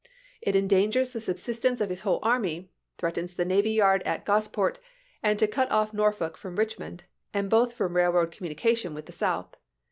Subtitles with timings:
[0.41, 4.79] It endangers the subsistence of his whole army, threatens the navy yard at Gosport,
[5.21, 7.03] and to cut off Norfolk from Rich mond,
[7.35, 9.55] and both from railroad communication with voiJTpatiu"' *^® South.